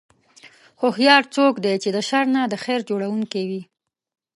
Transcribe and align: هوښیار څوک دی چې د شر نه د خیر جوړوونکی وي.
هوښیار 0.81 1.23
څوک 1.35 1.53
دی 1.63 1.75
چې 1.83 1.89
د 1.95 1.97
شر 2.09 2.25
نه 2.35 2.41
د 2.51 2.55
خیر 2.63 2.79
جوړوونکی 2.89 3.43
وي. 3.49 3.61